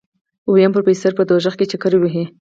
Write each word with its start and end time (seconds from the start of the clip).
ويم 0.51 0.71
پروفيسر 0.75 1.11
په 1.17 1.23
دوزخ 1.29 1.53
کې 1.59 1.69
چکرې 1.71 1.97
وهي. 1.99 2.23